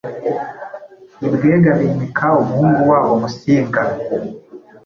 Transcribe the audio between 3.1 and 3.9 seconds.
Musinga.